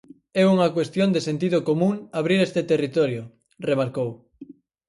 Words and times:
É 0.41 0.43
unha 0.53 0.73
cuestión 0.75 1.09
de 1.11 1.25
sentido 1.27 1.57
común 1.69 1.95
abrir 2.19 2.39
este 2.41 2.61
territorio, 2.71 3.23
remarcou. 3.69 4.09